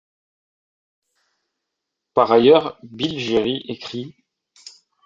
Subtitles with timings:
[2.15, 4.15] Par ailleurs, Bilgeri écrit.